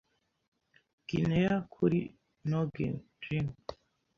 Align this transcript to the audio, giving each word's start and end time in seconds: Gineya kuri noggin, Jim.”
Gineya 1.07 1.55
kuri 1.73 1.99
noggin, 2.49 2.95
Jim.” 3.23 3.45